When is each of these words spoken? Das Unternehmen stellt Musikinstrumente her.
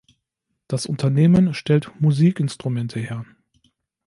Das 0.67 0.87
Unternehmen 0.87 1.53
stellt 1.53 1.91
Musikinstrumente 2.01 2.99
her. 2.99 3.23